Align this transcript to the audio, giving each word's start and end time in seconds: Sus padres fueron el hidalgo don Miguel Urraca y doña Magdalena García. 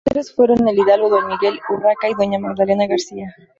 Sus 0.03 0.09
padres 0.13 0.33
fueron 0.35 0.67
el 0.67 0.79
hidalgo 0.79 1.09
don 1.09 1.27
Miguel 1.27 1.59
Urraca 1.69 2.09
y 2.09 2.15
doña 2.15 2.39
Magdalena 2.39 2.87
García. 2.87 3.35